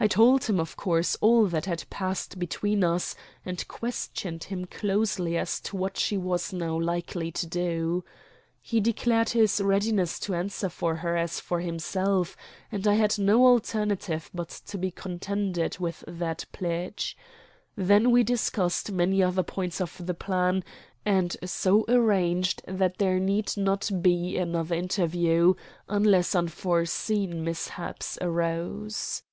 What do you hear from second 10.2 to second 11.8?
to answer for her as for